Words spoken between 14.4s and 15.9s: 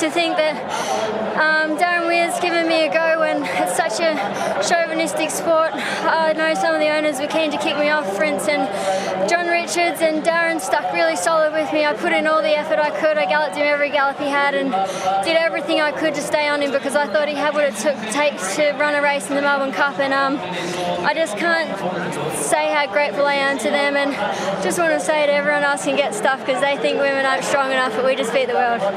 and did everything